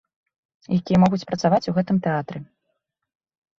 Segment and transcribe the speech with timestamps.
[0.77, 2.43] Якія могуць працаваць у гэтым тэатры.